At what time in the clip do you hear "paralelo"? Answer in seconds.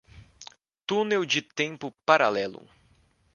2.07-2.63